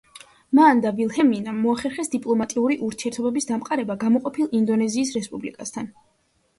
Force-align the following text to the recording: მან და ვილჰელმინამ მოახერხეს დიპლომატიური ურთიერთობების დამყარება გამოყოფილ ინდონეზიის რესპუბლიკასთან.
მან 0.59 0.79
და 0.85 0.91
ვილჰელმინამ 0.99 1.59
მოახერხეს 1.65 2.11
დიპლომატიური 2.15 2.79
ურთიერთობების 2.89 3.51
დამყარება 3.53 4.01
გამოყოფილ 4.09 4.53
ინდონეზიის 4.65 5.17
რესპუბლიკასთან. 5.23 5.97